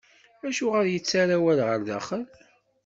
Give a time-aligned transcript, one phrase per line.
[0.47, 2.23] Acuɣer i yettarra awal ɣer daxel?